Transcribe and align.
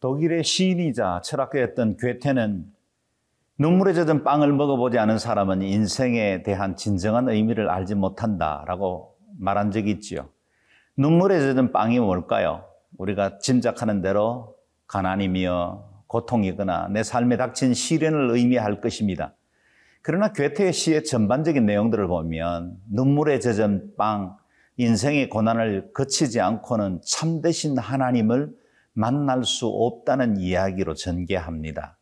독일의 0.00 0.44
시인이자 0.44 1.22
철학가였던 1.24 1.96
괴테는 1.96 2.66
눈물에 3.58 3.92
젖은 3.94 4.22
빵을 4.22 4.52
먹어보지 4.52 4.98
않은 4.98 5.18
사람은 5.18 5.62
인생에 5.62 6.44
대한 6.44 6.76
진정한 6.76 7.28
의미를 7.28 7.68
알지 7.68 7.96
못한다라고 7.96 9.16
말한 9.38 9.72
적이 9.72 9.90
있지요. 9.92 10.28
눈물에 10.96 11.40
젖은 11.40 11.72
빵이 11.72 11.98
뭘까요? 11.98 12.64
우리가 12.96 13.38
짐작하는 13.38 14.00
대로 14.00 14.54
가난이며 14.86 15.84
고통이거나 16.06 16.88
내 16.88 17.02
삶에 17.02 17.36
닥친 17.36 17.74
시련을 17.74 18.30
의미할 18.30 18.80
것입니다. 18.80 19.34
그러나 20.00 20.32
괴테의 20.32 20.72
시의 20.72 21.04
전반적인 21.04 21.66
내용들을 21.66 22.06
보면 22.06 22.76
눈물에 22.90 23.40
젖은 23.40 23.96
빵, 23.96 24.36
인생의 24.76 25.28
고난을 25.28 25.90
거치지 25.92 26.40
않고는 26.40 27.00
참되신 27.04 27.78
하나님을 27.78 28.54
만날 28.98 29.44
수 29.44 29.68
없다는 29.68 30.38
이야기로 30.38 30.94
전개합니다. 30.94 31.96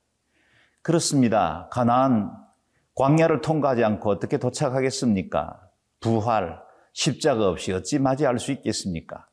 그렇습니다. 0.81 1.69
가나안 1.71 2.33
광야를 2.95 3.43
통과하지 3.43 3.85
않고 3.85 4.09
어떻게 4.09 4.39
도착하겠습니까? 4.39 5.61
부활, 6.01 6.59
십자가 6.95 7.51
없이 7.51 7.73
어찌 7.73 7.99
맞이할 7.99 8.39
수 8.39 8.51
있겠습니까? 8.51 9.27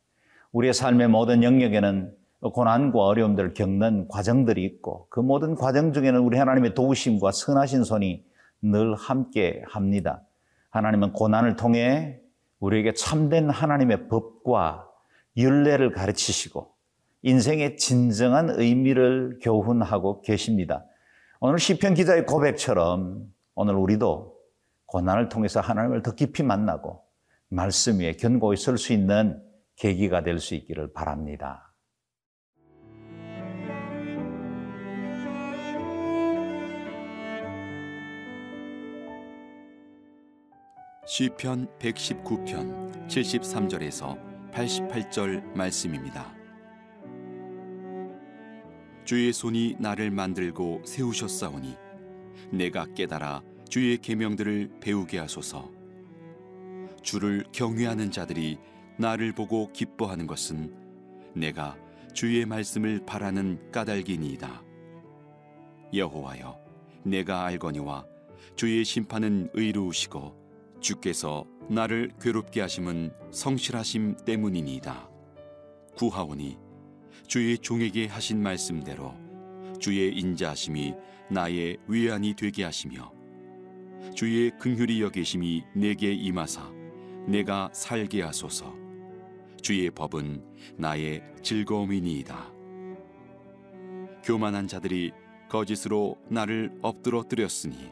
우리의 0.52 0.74
삶의 0.74 1.08
모든 1.08 1.42
영역에는 1.42 2.14
고난과 2.42 3.00
어려움들을 3.00 3.54
겪는 3.54 4.10
과정들이 4.10 4.66
있고 4.66 5.08
그 5.10 5.22
모든 5.22 5.56
과정 5.56 5.94
중에는 5.94 6.20
우리 6.20 6.38
하나님의 6.38 6.74
도우심과 6.74 7.32
선하신 7.32 7.86
손이 7.86 8.26
늘 8.62 8.94
함께 8.96 9.64
합니다. 9.68 10.22
하나님은 10.70 11.14
고난을 11.14 11.56
통해 11.56 12.20
우리에게 12.60 12.94
참된 12.94 13.50
하나님의 13.50 14.10
법과 14.10 14.90
윤례를 15.38 15.94
가르치시고 15.94 16.73
인생의 17.24 17.78
진정한 17.78 18.50
의미를 18.50 19.40
교훈하고 19.42 20.22
계십니다. 20.22 20.86
오늘 21.40 21.58
시편 21.58 21.94
기자의 21.94 22.26
고백처럼 22.26 23.26
오늘 23.56 23.76
우리도 23.76 24.34
고난을 24.86 25.30
통해서 25.30 25.60
하나님을 25.62 26.04
더 26.04 26.14
깊이 26.16 26.44
만나고 26.44 27.02
말씀 27.50 28.00
위에 28.00 28.14
견고히 28.14 28.58
설 28.58 28.78
수 28.78 28.94
있는 28.94 29.42
계기가 29.76 30.24
될 30.24 30.40
수 30.40 30.54
있기를 30.56 30.94
바랍니다. 30.94 31.74
시편 41.06 41.68
119편 41.80 43.08
73절에서 43.08 44.18
88절 44.52 45.56
말씀입니다. 45.56 46.43
주의 49.06 49.34
손이 49.34 49.76
나를 49.80 50.12
만들고 50.12 50.82
세우셨사오니 50.86 51.76
내가 52.52 52.86
깨달아 52.94 53.42
주의 53.68 53.98
계명들을 53.98 54.80
배우게 54.80 55.18
하소서. 55.18 55.70
주를 57.02 57.44
경외하는 57.52 58.12
자들이 58.12 58.60
나를 58.98 59.34
보고 59.34 59.72
기뻐하는 59.74 60.28
것은 60.28 60.74
내가 61.34 61.76
주의 62.14 62.46
말씀을 62.46 63.06
바라는 63.06 63.72
까닭이니이다. 63.72 64.64
여호와여, 65.94 66.60
내가 67.04 67.46
알거니와 67.46 68.06
주의 68.56 68.86
심판은 68.86 69.50
의로우시고 69.54 70.80
주께서 70.80 71.46
나를 71.70 72.12
괴롭게 72.22 72.62
하심은 72.62 73.12
성실하심 73.32 74.18
때문이니이다. 74.26 75.10
구하오니 75.98 76.58
주의 77.28 77.58
종에게 77.58 78.08
하신 78.08 78.42
말씀대로 78.42 79.14
주의 79.80 80.18
인자하심이 80.18 80.94
나의 81.30 81.78
위안이 81.88 82.36
되게 82.36 82.64
하시며 82.64 83.12
주의 84.16 84.52
긍휼이 84.60 85.02
여기심이 85.02 85.64
내게 85.76 86.14
임하사 86.14 86.84
내가 87.28 87.70
살게 87.74 88.22
하소서. 88.22 88.76
주의 89.62 89.90
법은 89.90 90.44
나의 90.78 91.24
즐거움이니이다. 91.42 92.52
교만한 94.24 94.68
자들이 94.68 95.12
거짓으로 95.50 96.18
나를 96.30 96.78
엎드러뜨렸으니 96.82 97.92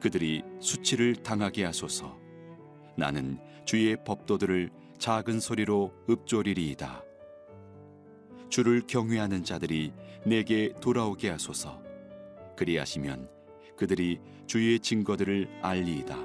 그들이 0.00 0.42
수치를 0.60 1.16
당하게 1.16 1.64
하소서. 1.64 2.16
나는 2.96 3.38
주의 3.64 3.96
법도들을 4.04 4.70
작은 4.98 5.40
소리로 5.40 5.92
읊조리리이다 6.08 7.02
주를 8.50 8.82
경외하는 8.86 9.44
자들이 9.44 9.92
내게 10.26 10.72
돌아오게 10.80 11.30
하소서. 11.30 11.80
그리하시면 12.56 13.28
그들이 13.76 14.20
주의 14.46 14.78
증거들을 14.78 15.48
알리이다. 15.62 16.18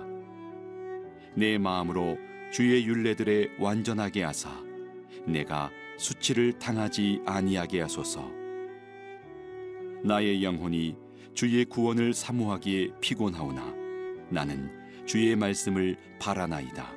내 1.35 1.57
마음으로 1.57 2.17
주의 2.51 2.85
윤례들에 2.85 3.57
완전하게 3.59 4.23
하사 4.23 4.51
내가 5.25 5.69
수치를 5.97 6.59
당하지 6.59 7.21
아니하게 7.25 7.81
하소서. 7.81 8.29
나의 10.03 10.43
영혼이 10.43 10.95
주의 11.33 11.65
구원을 11.65 12.13
사모하기에 12.13 12.99
피곤하오나 13.01 13.73
나는 14.29 14.71
주의 15.05 15.35
말씀을 15.35 15.95
바라나이다. 16.19 16.91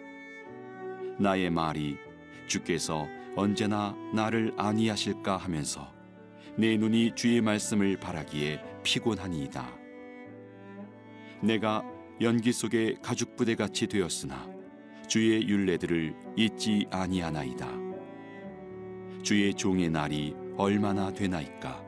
나의 1.18 1.50
말이 1.50 1.96
주께서 2.46 3.06
언제나 3.38 3.94
나를 4.12 4.52
아니하실까 4.56 5.36
하면서 5.36 5.94
내 6.56 6.76
눈이 6.76 7.12
주의 7.14 7.40
말씀을 7.40 7.96
바라기에 8.00 8.60
피곤하니이다. 8.82 9.78
내가 11.44 11.84
연기 12.20 12.50
속에 12.50 12.96
가죽 13.00 13.36
부대 13.36 13.54
같이 13.54 13.86
되었으나 13.86 14.44
주의 15.06 15.48
윤례들을 15.48 16.16
잊지 16.36 16.88
아니하나이다. 16.90 17.68
주의 19.22 19.54
종의 19.54 19.90
날이 19.90 20.34
얼마나 20.56 21.12
되나이까? 21.12 21.80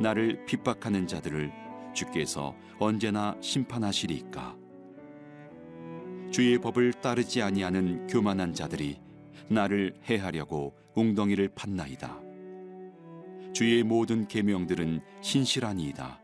나를 0.00 0.46
핍박하는 0.46 1.08
자들을 1.08 1.50
주께서 1.92 2.54
언제나 2.78 3.36
심판하시리까? 3.40 4.56
주의 6.30 6.56
법을 6.56 6.92
따르지 6.92 7.42
아니하는 7.42 8.06
교만한 8.06 8.54
자들이 8.54 9.00
나를 9.48 9.94
해하려고 10.08 10.74
웅덩이를 10.94 11.50
팠나이다. 11.50 12.32
주의 13.52 13.82
모든 13.82 14.26
계명들은 14.26 15.00
신실하니이다. 15.20 16.20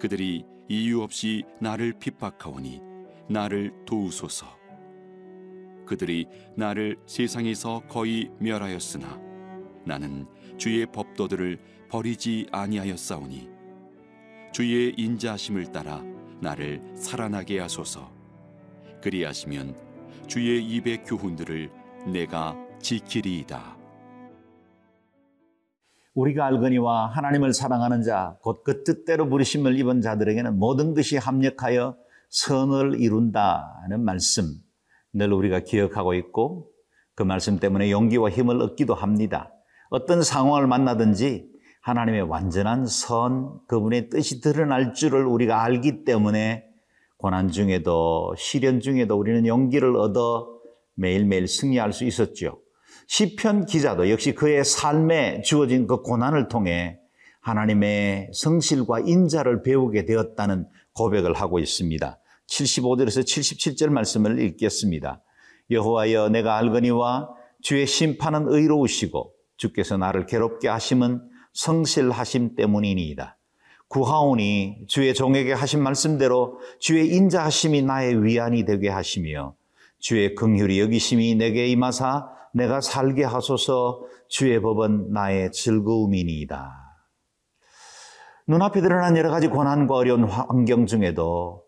그들이 0.00 0.44
이유 0.68 1.02
없이 1.02 1.44
나를 1.60 1.94
핍박하오니 1.98 2.80
나를 3.28 3.72
도우소서. 3.86 4.46
그들이 5.86 6.26
나를 6.56 6.96
세상에서 7.06 7.82
거의 7.88 8.30
멸하였으나 8.38 9.20
나는 9.84 10.26
주의 10.56 10.86
법도들을 10.86 11.58
버리지 11.90 12.46
아니하였사오니 12.50 13.48
주의 14.52 14.94
인자하심을 14.96 15.72
따라 15.72 16.02
나를 16.40 16.80
살아나게 16.96 17.58
하소서. 17.58 18.10
그리하시면 19.02 19.76
주의 20.26 20.64
입의 20.64 21.04
교훈들을 21.04 21.70
내가 22.06 22.56
지키리이다. 22.80 23.76
우리가 26.14 26.46
알거니와 26.46 27.06
하나님을 27.08 27.52
사랑하는 27.52 28.02
자, 28.02 28.36
곧 28.42 28.62
그 28.62 28.84
뜻대로 28.84 29.28
부르심을 29.28 29.78
입은 29.78 30.00
자들에게는 30.00 30.58
모든 30.58 30.94
것이 30.94 31.16
합력하여 31.16 31.96
선을 32.28 33.00
이룬다는 33.00 34.04
말씀 34.04 34.44
늘 35.12 35.32
우리가 35.32 35.60
기억하고 35.60 36.14
있고 36.14 36.70
그 37.14 37.22
말씀 37.22 37.58
때문에 37.58 37.90
용기와 37.90 38.30
힘을 38.30 38.60
얻기도 38.60 38.94
합니다. 38.94 39.50
어떤 39.90 40.22
상황을 40.22 40.66
만나든지 40.66 41.48
하나님의 41.82 42.22
완전한 42.22 42.86
선, 42.86 43.60
그분의 43.66 44.08
뜻이 44.08 44.40
드러날 44.40 44.94
줄을 44.94 45.26
우리가 45.26 45.62
알기 45.62 46.04
때문에 46.04 46.64
고난 47.16 47.50
중에도 47.50 48.34
시련 48.36 48.80
중에도 48.80 49.16
우리는 49.16 49.46
용기를 49.46 49.96
얻어 49.96 50.53
매일매일 50.94 51.48
승리할 51.48 51.92
수 51.92 52.04
있었죠. 52.04 52.60
시편 53.06 53.66
기자도 53.66 54.10
역시 54.10 54.34
그의 54.34 54.64
삶에 54.64 55.42
주어진 55.42 55.86
그 55.86 56.02
고난을 56.02 56.48
통해 56.48 56.98
하나님의 57.40 58.30
성실과 58.32 59.00
인자를 59.00 59.62
배우게 59.62 60.06
되었다는 60.06 60.66
고백을 60.94 61.34
하고 61.34 61.58
있습니다. 61.58 62.18
75절에서 62.46 63.22
77절 63.22 63.90
말씀을 63.90 64.38
읽겠습니다. 64.40 65.22
여호와여 65.70 66.30
내가 66.30 66.56
알거니와 66.58 67.28
주의 67.60 67.86
심판은 67.86 68.46
의로우시고 68.48 69.32
주께서 69.56 69.96
나를 69.96 70.26
괴롭게 70.26 70.68
하심은 70.68 71.20
성실하심 71.52 72.56
때문이니이다. 72.56 73.38
구하오니 73.88 74.86
주의 74.88 75.14
종에게 75.14 75.52
하신 75.52 75.82
말씀대로 75.82 76.58
주의 76.80 77.14
인자하심이 77.14 77.82
나의 77.82 78.24
위안이 78.24 78.64
되게 78.64 78.88
하시며 78.88 79.54
주의 80.04 80.34
긍휼이 80.34 80.80
여기심이 80.80 81.34
내게 81.36 81.66
임하사 81.68 82.28
내가 82.52 82.82
살게 82.82 83.24
하소서 83.24 84.02
주의 84.28 84.60
법은 84.60 85.14
나의 85.14 85.50
즐거움이니이다. 85.50 86.70
눈앞에 88.46 88.82
드러난 88.82 89.16
여러 89.16 89.30
가지 89.30 89.48
고난과 89.48 89.94
어려운 89.94 90.24
환경 90.24 90.84
중에도 90.84 91.64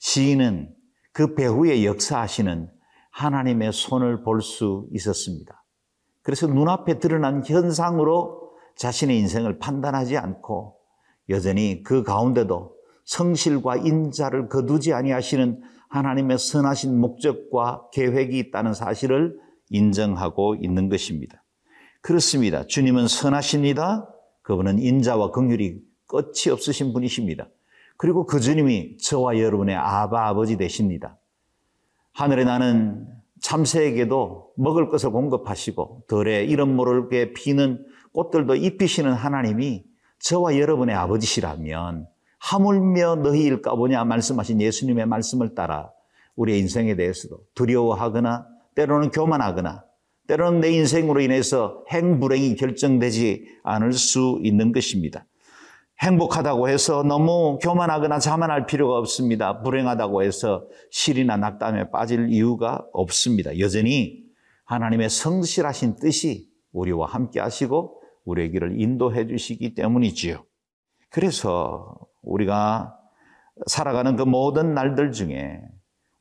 시인은 0.00 0.68
그 1.14 1.34
배후에 1.34 1.86
역사하시는 1.86 2.68
하나님의 3.10 3.72
손을 3.72 4.22
볼 4.22 4.42
수 4.42 4.86
있었습니다. 4.92 5.64
그래서 6.20 6.46
눈앞에 6.46 6.98
드러난 6.98 7.42
현상으로 7.42 8.52
자신의 8.76 9.18
인생을 9.18 9.58
판단하지 9.58 10.18
않고 10.18 10.76
여전히 11.30 11.82
그 11.82 12.02
가운데도 12.02 12.70
성실과 13.06 13.76
인자를 13.76 14.50
거두지 14.50 14.92
아니하시는 14.92 15.77
하나님의 15.88 16.38
선하신 16.38 17.00
목적과 17.00 17.88
계획이 17.92 18.38
있다는 18.38 18.74
사실을 18.74 19.38
인정하고 19.70 20.56
있는 20.56 20.88
것입니다. 20.88 21.42
그렇습니다. 22.00 22.66
주님은 22.66 23.08
선하십니다. 23.08 24.08
그분은 24.42 24.78
인자와 24.78 25.30
긍휼이 25.30 25.76
끝이 26.06 26.50
없으신 26.52 26.92
분이십니다. 26.92 27.48
그리고 27.96 28.26
그 28.26 28.40
주님이 28.40 28.98
저와 28.98 29.38
여러분의 29.38 29.74
아바 29.74 30.28
아버지 30.28 30.56
되십니다. 30.56 31.18
하늘에 32.12 32.44
나는 32.44 33.06
참새에게도 33.40 34.52
먹을 34.56 34.88
것을 34.88 35.10
공급하시고 35.10 36.04
들에 36.08 36.44
이름 36.44 36.74
모르게 36.76 37.32
피는 37.32 37.84
꽃들도 38.12 38.56
입히시는 38.56 39.12
하나님이 39.12 39.84
저와 40.20 40.58
여러분의 40.58 40.94
아버지시라면 40.94 42.08
하물며 42.38 43.16
너희일까 43.16 43.74
보냐 43.74 44.04
말씀하신 44.04 44.60
예수님의 44.60 45.06
말씀을 45.06 45.54
따라 45.54 45.90
우리의 46.36 46.60
인생에 46.60 46.94
대해서도 46.96 47.40
두려워하거나 47.54 48.46
때로는 48.74 49.10
교만하거나 49.10 49.84
때로는 50.28 50.60
내 50.60 50.70
인생으로 50.70 51.20
인해서 51.20 51.84
행불행이 51.90 52.54
결정되지 52.56 53.46
않을 53.64 53.92
수 53.92 54.38
있는 54.42 54.72
것입니다. 54.72 55.24
행복하다고 56.00 56.68
해서 56.68 57.02
너무 57.02 57.58
교만하거나 57.60 58.20
자만할 58.20 58.66
필요가 58.66 58.98
없습니다. 58.98 59.62
불행하다고 59.62 60.22
해서 60.22 60.66
실이나 60.90 61.36
낙담에 61.36 61.90
빠질 61.90 62.28
이유가 62.30 62.84
없습니다. 62.92 63.58
여전히 63.58 64.22
하나님의 64.64 65.08
성실하신 65.08 65.96
뜻이 65.96 66.48
우리와 66.72 67.06
함께 67.06 67.40
하시고 67.40 68.00
우리의 68.24 68.52
길을 68.52 68.80
인도해 68.80 69.26
주시기 69.26 69.74
때문이지요. 69.74 70.44
그래서 71.10 71.96
우리가 72.22 72.94
살아가는 73.66 74.16
그 74.16 74.22
모든 74.22 74.74
날들 74.74 75.12
중에 75.12 75.60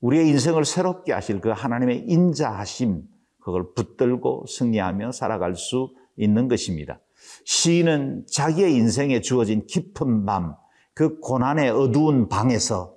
우리의 0.01 0.27
인생을 0.29 0.65
새롭게 0.65 1.13
하실 1.13 1.41
그 1.41 1.49
하나님의 1.49 2.05
인자하심, 2.07 3.03
그걸 3.41 3.73
붙들고 3.73 4.45
승리하며 4.47 5.11
살아갈 5.11 5.55
수 5.55 5.93
있는 6.17 6.47
것입니다. 6.47 6.99
시인은 7.45 8.25
자기의 8.31 8.73
인생에 8.75 9.21
주어진 9.21 9.65
깊은 9.65 10.25
밤, 10.25 10.55
그 10.93 11.19
고난의 11.19 11.69
어두운 11.69 12.27
방에서 12.27 12.95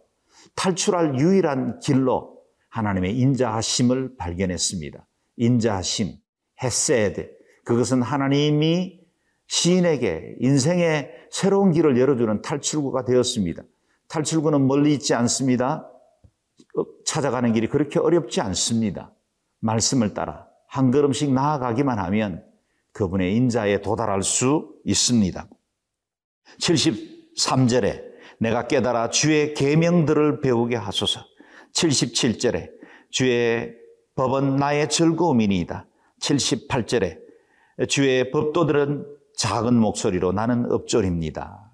탈출할 0.54 1.18
유일한 1.18 1.78
길로 1.80 2.38
하나님의 2.68 3.16
인자하심을 3.18 4.16
발견했습니다. 4.16 5.06
인자하심, 5.36 6.16
헤세드. 6.62 7.30
그것은 7.64 8.02
하나님이 8.02 8.99
시인에게 9.50 10.36
인생의 10.38 11.10
새로운 11.28 11.72
길을 11.72 11.98
열어주는 11.98 12.40
탈출구가 12.40 13.04
되었습니다. 13.04 13.64
탈출구는 14.06 14.64
멀리 14.66 14.94
있지 14.94 15.12
않습니다. 15.14 15.90
어, 16.76 16.84
찾아가는 17.04 17.52
길이 17.52 17.66
그렇게 17.66 17.98
어렵지 17.98 18.40
않습니다. 18.40 19.12
말씀을 19.58 20.14
따라 20.14 20.46
한 20.68 20.92
걸음씩 20.92 21.32
나아가기만 21.32 21.98
하면 21.98 22.44
그분의 22.92 23.34
인자에 23.34 23.82
도달할 23.82 24.22
수 24.22 24.72
있습니다. 24.84 25.48
73절에 26.60 28.04
내가 28.38 28.68
깨달아 28.68 29.10
주의 29.10 29.52
계명들을 29.54 30.42
배우게 30.42 30.76
하소서. 30.76 31.20
77절에 31.74 32.70
주의 33.10 33.74
법은 34.14 34.56
나의 34.56 34.88
즐거움이니이다. 34.88 35.86
78절에 36.20 37.18
주의 37.88 38.30
법도들은 38.30 39.19
작은 39.40 39.74
목소리로 39.74 40.32
나는 40.32 40.70
엎조립니다. 40.70 41.70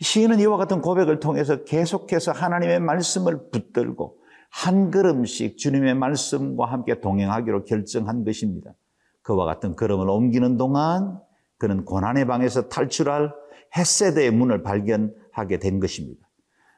시인은 0.00 0.40
이와 0.40 0.56
같은 0.56 0.80
고백을 0.80 1.20
통해서 1.20 1.64
계속해서 1.64 2.32
하나님의 2.32 2.80
말씀을 2.80 3.50
붙들고 3.50 4.16
한 4.48 4.90
걸음씩 4.90 5.58
주님의 5.58 5.96
말씀과 5.96 6.64
함께 6.64 7.00
동행하기로 7.00 7.64
결정한 7.64 8.24
것입니다. 8.24 8.72
그와 9.20 9.44
같은 9.44 9.76
걸음을 9.76 10.08
옮기는 10.08 10.56
동안 10.56 11.20
그는 11.58 11.84
고난의 11.84 12.26
방에서 12.26 12.70
탈출할 12.70 13.34
햇세대의 13.76 14.30
문을 14.30 14.62
발견하게 14.62 15.58
된 15.58 15.78
것입니다. 15.78 16.26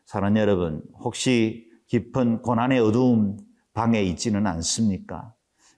사랑하는 0.06 0.40
여러분, 0.40 0.82
혹시 0.98 1.70
깊은 1.86 2.42
고난의 2.42 2.80
어두움 2.80 3.36
방에 3.74 4.02
있지는 4.02 4.48
않습니까? 4.48 5.32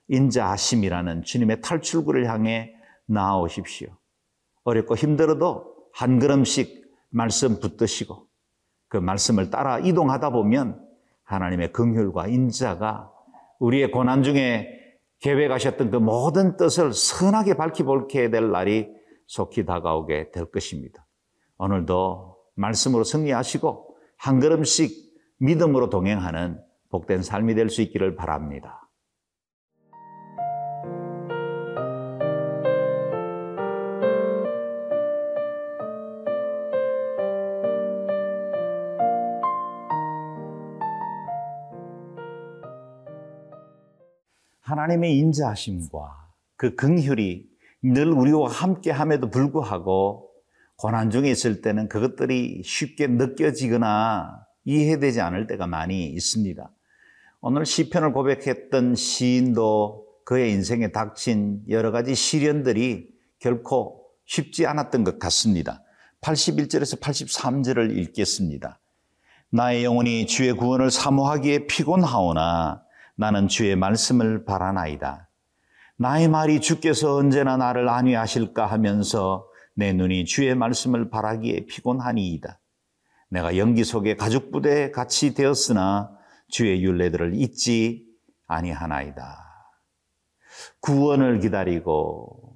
인자하심이라는 0.07 1.21
주님의 1.21 1.61
탈출구를 1.61 2.27
향해 2.27 2.80
나아오십시오. 3.11 3.89
어렵고 4.63 4.95
힘들어도 4.95 5.75
한 5.93 6.19
걸음씩 6.19 6.81
말씀 7.09 7.59
붙드시고 7.59 8.27
그 8.87 8.97
말씀을 8.97 9.49
따라 9.49 9.79
이동하다 9.79 10.31
보면 10.31 10.85
하나님의 11.23 11.71
긍휼과 11.71 12.27
인자가 12.27 13.11
우리의 13.59 13.91
고난 13.91 14.23
중에 14.23 14.67
계획하셨던 15.19 15.91
그 15.91 15.97
모든 15.97 16.57
뜻을 16.57 16.93
선하게 16.93 17.55
밝히볼게 17.55 18.29
될 18.31 18.51
날이 18.51 18.89
속히 19.27 19.65
다가오게 19.65 20.31
될 20.31 20.45
것입니다. 20.51 21.05
오늘도 21.57 22.37
말씀으로 22.55 23.03
승리하시고 23.03 23.95
한 24.17 24.39
걸음씩 24.39 24.91
믿음으로 25.37 25.89
동행하는 25.89 26.59
복된 26.89 27.23
삶이 27.23 27.55
될 27.55 27.69
수 27.69 27.81
있기를 27.81 28.15
바랍니다. 28.15 28.80
하나님의 44.71 45.17
인자하심과 45.17 46.29
그 46.55 46.75
긍휼이 46.75 47.43
늘 47.83 48.11
우리와 48.11 48.49
함께 48.49 48.89
함에도 48.89 49.29
불구하고 49.29 50.29
고난 50.77 51.09
중에 51.11 51.29
있을 51.29 51.61
때는 51.61 51.89
그것들이 51.89 52.61
쉽게 52.63 53.07
느껴지거나 53.07 54.45
이해되지 54.63 55.19
않을 55.19 55.47
때가 55.47 55.67
많이 55.67 56.05
있습니다. 56.05 56.71
오늘 57.41 57.65
시편을 57.65 58.13
고백했던 58.13 58.95
시인도 58.95 60.05
그의 60.23 60.51
인생에 60.51 60.91
닥친 60.91 61.63
여러 61.69 61.91
가지 61.91 62.15
시련들이 62.15 63.09
결코 63.39 64.05
쉽지 64.25 64.67
않았던 64.67 65.03
것 65.03 65.19
같습니다. 65.19 65.83
81절에서 66.21 66.99
83절을 66.99 67.97
읽겠습니다. 67.97 68.79
나의 69.49 69.83
영혼이 69.83 70.27
주의 70.27 70.53
구원을 70.53 70.91
사모하기에 70.91 71.65
피곤하오나 71.67 72.83
나는 73.21 73.47
주의 73.47 73.75
말씀을 73.75 74.45
바라나이다. 74.45 75.29
나의 75.99 76.27
말이 76.27 76.59
주께서 76.59 77.17
언제나 77.17 77.55
나를 77.55 77.87
안위하실까 77.87 78.65
하면서 78.65 79.47
내 79.75 79.93
눈이 79.93 80.25
주의 80.25 80.55
말씀을 80.55 81.11
바라기에 81.11 81.67
피곤하니이다. 81.67 82.59
내가 83.29 83.57
연기 83.57 83.83
속에 83.83 84.15
가죽 84.15 84.51
부대에 84.51 84.89
같이 84.89 85.35
되었으나 85.35 86.17
주의 86.47 86.83
윤례들을 86.83 87.35
잊지 87.35 88.07
아니하나이다. 88.47 89.37
구원을 90.79 91.41
기다리고 91.41 92.55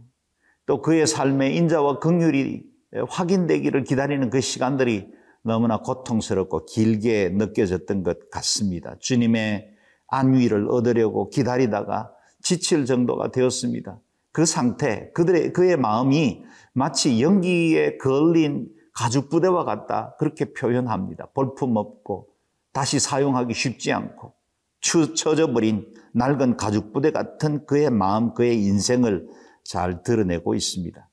또 0.66 0.82
그의 0.82 1.06
삶의 1.06 1.56
인자와 1.58 2.00
긍휼이 2.00 2.64
확인되기를 3.08 3.84
기다리는 3.84 4.32
그 4.32 4.42
시간들이 4.42 5.14
너무나 5.44 5.78
고통스럽고 5.78 6.66
길게 6.66 7.30
느껴졌던 7.36 8.02
것 8.02 8.32
같습니다. 8.32 8.96
주님의 9.00 9.75
안위를 10.16 10.70
얻으려고 10.70 11.30
기다리다가 11.30 12.12
지칠 12.42 12.86
정도가 12.86 13.32
되었습니다. 13.32 14.00
그 14.32 14.46
상태, 14.46 15.12
그들의, 15.14 15.54
그의 15.54 15.78
마음이 15.78 16.44
마치 16.74 17.22
연기에 17.22 17.98
걸린 17.98 18.70
가죽 18.94 19.30
부대와 19.30 19.64
같다. 19.64 20.16
그렇게 20.20 20.54
표현합니다. 20.54 21.28
볼품 21.34 21.76
없고, 21.76 22.28
다시 22.72 23.00
사용하기 23.00 23.54
쉽지 23.54 23.92
않고, 23.92 24.34
처져버린 24.82 25.86
낡은 26.14 26.58
가죽 26.58 26.94
부대 26.94 27.12
같은 27.12 27.66
그의 27.66 27.90
마음, 27.90 28.34
그의 28.34 28.64
인생을 28.64 29.28
잘 29.64 30.04
드러내고 30.04 30.54
있습니다. 30.54 31.10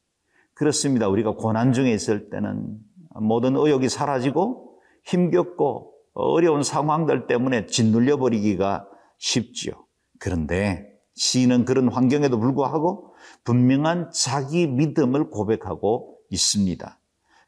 그렇습니다. 0.55 1.09
우리가 1.09 1.33
고난 1.33 1.73
중에 1.73 1.93
있을 1.93 2.29
때는 2.29 2.79
모든 3.21 3.57
의욕이 3.57 3.89
사라지고 3.89 4.79
힘겹고 5.05 5.93
어려운 6.15 6.63
상황들 6.63 7.27
때문에 7.27 7.67
짓눌려 7.67 8.19
버리기가 8.19 8.87
쉽지요. 9.23 9.73
그런데 10.19 10.85
시인은 11.15 11.65
그런 11.65 11.89
환경에도 11.89 12.39
불구하고 12.39 13.15
분명한 13.45 14.11
자기 14.13 14.67
믿음을 14.67 15.31
고백하고 15.31 16.19
있습니다. 16.31 16.99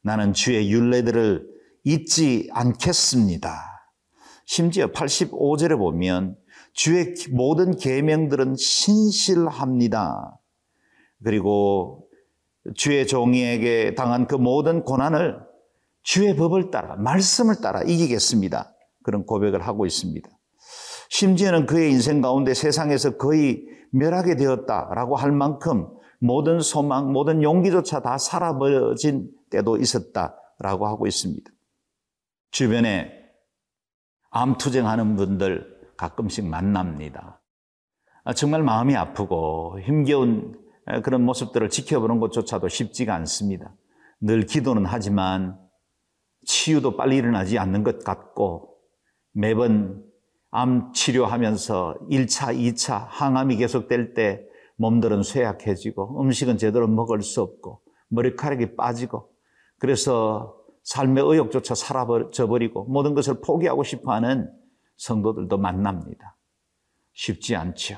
나는 0.02 0.32
주의 0.32 0.70
윤례들을 0.70 1.46
잊지 1.84 2.48
않겠습니다. 2.52 3.52
심지어 4.46 4.88
85절에 4.88 5.76
보면 5.76 6.36
주의 6.72 7.14
모든 7.30 7.76
계명들은 7.76 8.56
신실합니다. 8.56 10.38
그리고 11.22 12.08
주의 12.76 13.06
종이에게 13.06 13.94
당한 13.94 14.26
그 14.26 14.34
모든 14.34 14.84
고난을 14.84 15.38
주의 16.02 16.36
법을 16.36 16.70
따라 16.70 16.96
말씀을 16.96 17.60
따라 17.60 17.82
이기겠습니다. 17.82 18.74
그런 19.02 19.24
고백을 19.24 19.66
하고 19.66 19.86
있습니다. 19.86 20.28
심지어는 21.10 21.66
그의 21.66 21.92
인생 21.92 22.20
가운데 22.20 22.54
세상에서 22.54 23.16
거의 23.16 23.64
멸하게 23.90 24.36
되었다라고 24.36 25.16
할 25.16 25.32
만큼 25.32 25.88
모든 26.18 26.60
소망, 26.60 27.12
모든 27.12 27.42
용기조차 27.42 28.00
다 28.00 28.18
사라버려진 28.18 29.30
때도 29.50 29.76
있었다라고 29.76 30.86
하고 30.86 31.06
있습니다. 31.06 31.50
주변에 32.50 33.12
암투쟁하는 34.30 35.16
분들 35.16 35.74
가끔씩 35.96 36.46
만납니다. 36.46 37.40
아, 38.24 38.32
정말 38.32 38.62
마음이 38.62 38.96
아프고 38.96 39.78
힘겨운 39.80 40.58
그런 41.02 41.24
모습들을 41.24 41.68
지켜보는 41.68 42.20
것조차도 42.20 42.68
쉽지가 42.68 43.14
않습니다. 43.14 43.74
늘 44.20 44.46
기도는 44.46 44.86
하지만 44.86 45.58
치유도 46.46 46.96
빨리 46.96 47.16
일어나지 47.16 47.58
않는 47.58 47.84
것 47.84 48.02
같고 48.04 48.76
매번 49.32 50.02
암 50.56 50.92
치료하면서 50.92 51.96
1차, 52.08 52.56
2차 52.56 53.06
항암이 53.08 53.56
계속될 53.56 54.14
때 54.14 54.46
몸들은 54.76 55.24
쇠약해지고 55.24 56.20
음식은 56.22 56.58
제대로 56.58 56.86
먹을 56.86 57.22
수 57.22 57.42
없고 57.42 57.80
머리카락이 58.06 58.76
빠지고 58.76 59.32
그래서 59.80 60.54
삶의 60.84 61.24
의욕조차 61.26 61.74
사라져버리고 61.74 62.84
모든 62.84 63.14
것을 63.14 63.40
포기하고 63.40 63.82
싶어 63.82 64.12
하는 64.12 64.48
성도들도 64.96 65.58
만납니다. 65.58 66.36
쉽지 67.14 67.56
않죠. 67.56 67.96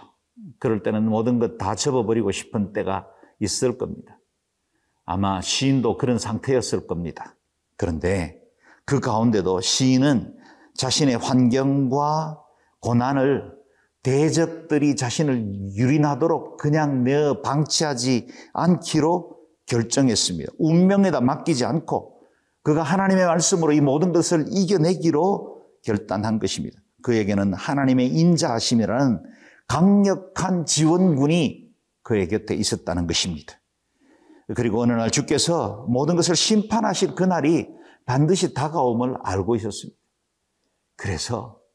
그럴 0.59 0.83
때는 0.83 1.07
모든 1.07 1.39
것 1.39 1.59
다 1.59 1.75
접어버리고 1.75 2.33
싶은 2.33 2.73
때가 2.73 3.07
있을 3.39 3.77
겁니다. 3.77 4.19
아마 5.05 5.43
시인도 5.43 5.99
그런 5.99 6.19
상태였을 6.19 6.87
겁니다. 6.87 7.37
그런데 7.77 8.41
그 8.87 8.99
가운데도 8.99 9.61
시인은 9.61 10.35
자신의 10.75 11.19
환경과 11.19 12.46
고난을 12.87 13.53
대적들이 14.05 14.95
자신을 14.95 15.75
유린하도록 15.75 16.57
그냥 16.59 17.03
내어 17.03 17.43
방치하지 17.43 18.29
않기로 18.53 19.37
결정했습니다. 19.67 20.53
운명에다 20.59 21.21
맡기지 21.21 21.65
않고 21.65 22.21
그가 22.63 22.85
하나님의 22.85 23.27
말씀으로 23.27 23.73
이 23.73 23.81
모든 23.81 24.13
것을 24.13 24.45
이겨내기로 24.49 25.65
결단한 25.83 26.39
것입니다. 26.39 26.81
그에게는 27.03 27.55
하나님의 27.55 28.09
인자하심이라는 28.09 29.25
강력한 29.67 30.65
지원군이 30.65 31.69
그의 32.05 32.29
곁에 32.29 32.55
있었다는 32.55 33.09
것입니다. 33.09 33.55
그리고 34.55 34.81
어느 34.81 34.93
날 34.93 35.11
주께서 35.11 35.85
모든 35.89 36.15
것을 36.15 36.37
심판하실 36.37 37.17
그날이 37.17 37.67
반드시 38.05 38.55
다가옴을 38.55 39.17
알고 39.25 39.57
있었습니다. 39.57 39.99
그래서 40.95 41.66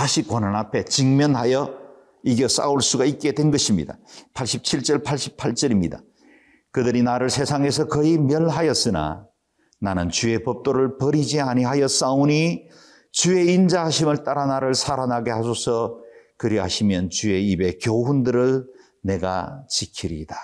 다시 0.00 0.22
고난 0.22 0.56
앞에 0.56 0.86
직면하여 0.86 1.78
이겨 2.22 2.48
싸울 2.48 2.80
수가 2.80 3.04
있게 3.04 3.32
된 3.32 3.50
것입니다. 3.50 3.98
87절, 4.32 5.04
88절입니다. 5.04 6.02
그들이 6.72 7.02
나를 7.02 7.28
세상에서 7.28 7.86
거의 7.86 8.16
멸하였으나 8.16 9.26
나는 9.78 10.08
주의 10.08 10.42
법도를 10.42 10.96
버리지 10.96 11.42
아니하여 11.42 11.86
싸우니 11.86 12.66
주의 13.12 13.52
인자하심을 13.52 14.24
따라 14.24 14.46
나를 14.46 14.72
살아나게 14.72 15.32
하소서 15.32 15.98
그리하시면 16.38 17.10
주의 17.10 17.50
입의 17.50 17.78
교훈들을 17.80 18.64
내가 19.02 19.66
지키리이다. 19.68 20.34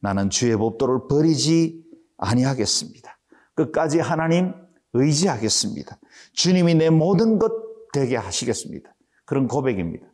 나는 0.00 0.30
주의 0.30 0.56
법도를 0.56 1.08
버리지 1.10 1.84
아니하겠습니다. 2.16 3.18
끝까지 3.54 4.00
하나님 4.00 4.54
의지하겠습니다. 4.94 5.98
주님이 6.32 6.76
내 6.76 6.88
모든 6.88 7.38
것 7.38 7.65
되게 7.96 8.16
하시겠습니다. 8.16 8.94
그런 9.24 9.48
고백입니다. 9.48 10.06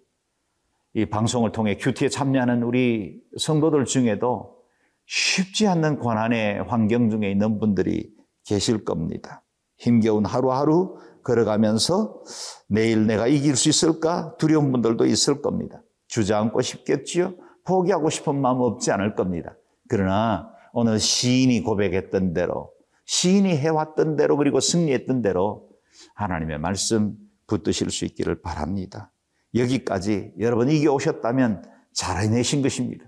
이 0.95 1.05
방송을 1.05 1.51
통해 1.51 1.77
큐티에 1.77 2.11
참여하는 2.11 2.63
우리 2.63 3.21
성도들 3.37 3.87
중에도 3.87 4.63
쉽지 5.07 5.67
않는 5.67 5.99
고난의 5.99 6.63
환경 6.63 7.11
중에 7.11 7.29
있는 7.29 7.59
분들이 7.59 8.15
계실 8.45 8.85
겁니다. 8.85 9.43
힘겨운 9.79 10.25
하루하루 10.25 10.97
걸어가면서 11.25 12.23
내일 12.69 13.09
내가 13.09 13.27
이길 13.27 13.57
수 13.57 13.69
있을까 13.69 14.37
두려운 14.37 14.71
분들도 14.71 15.05
있을 15.07 15.43
겁니다. 15.43 15.83
주저앉고 16.07 16.63
싶겠지요? 16.63 17.35
포기하고 17.65 18.11
싶은 18.11 18.41
마음 18.41 18.61
없지 18.61 18.93
않을 18.93 19.17
겁니다. 19.17 19.57
그러나 19.89 20.53
오늘 20.73 21.01
시인이 21.01 21.63
고백했던 21.63 22.33
대로 22.33 22.71
시인이 23.07 23.57
해왔던 23.57 24.15
대로 24.15 24.37
그리고 24.37 24.61
승리했던 24.61 25.23
대로 25.23 25.69
하나님의 26.15 26.61
말씀 26.61 27.17
붙드실 27.53 27.91
수 27.91 28.05
있기를 28.07 28.41
바랍니다. 28.41 29.13
여기까지 29.55 30.33
여러분 30.39 30.71
이겨오셨다면 30.71 31.65
잘 31.93 32.23
해내신 32.23 32.63
것입니다. 32.63 33.05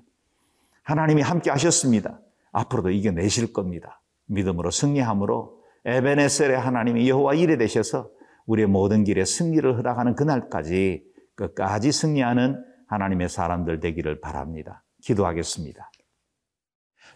하나님이 0.83 1.23
함께 1.23 1.51
하셨습니다. 1.51 2.21
앞으로도 2.53 2.91
이겨내실 2.91 3.53
겁니다. 3.55 4.03
믿음으로 4.27 4.71
승리함으로 4.71 5.63
에베네셀의 5.87 6.59
하나님이 6.59 7.09
여호와 7.09 7.35
일에 7.35 7.57
되셔서 7.57 8.11
우리의 8.47 8.69
모든 8.69 9.05
길에 9.05 9.25
승리를 9.25 9.77
허락하는 9.79 10.15
그날까지 10.15 11.03
끝까지 11.35 11.93
승리하는 11.93 12.63
하나님의 12.87 13.31
사람들 13.31 13.81
되기를 13.81 14.21
바랍니다. 14.21 14.85
기도하겠습니다. 15.03 15.91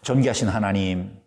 존귀하신 0.01 0.47
하나님, 0.47 1.19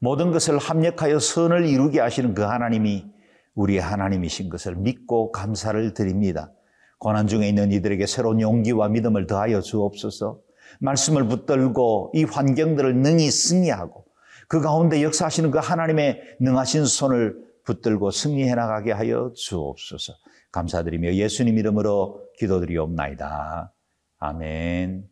모든 0.00 0.32
것을 0.32 0.58
합력하여 0.58 1.18
선을 1.18 1.66
이루게 1.66 2.00
하시는 2.00 2.34
그 2.34 2.42
하나님이 2.42 3.12
우리의 3.54 3.80
하나님이신 3.80 4.48
것을 4.48 4.76
믿고 4.76 5.32
감사를 5.32 5.94
드립니다. 5.94 6.52
고난 6.98 7.26
중에 7.26 7.48
있는 7.48 7.72
이들에게 7.72 8.06
새로운 8.06 8.40
용기와 8.40 8.88
믿음을 8.88 9.26
더하여 9.26 9.60
주옵소서. 9.60 10.40
말씀을 10.80 11.26
붙들고 11.28 12.12
이 12.14 12.24
환경들을 12.24 12.96
능히 12.96 13.30
승리하고 13.30 14.06
그 14.48 14.60
가운데 14.60 15.02
역사하시는 15.02 15.50
그 15.50 15.58
하나님의 15.58 16.20
능하신 16.40 16.86
손을 16.86 17.36
붙들고 17.64 18.10
승리해 18.10 18.54
나가게 18.54 18.92
하여 18.92 19.32
주옵소서. 19.34 20.12
감사드리며 20.52 21.14
예수님 21.14 21.58
이름으로 21.58 22.20
기도드리옵나이다. 22.38 23.72
아멘. 24.18 25.11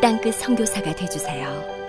땅끝 0.00 0.34
선교사가 0.36 0.94
되주세요. 0.94 1.79